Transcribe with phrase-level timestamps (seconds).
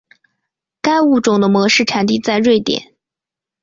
[0.81, 2.95] 该物种的模式产地在瑞典。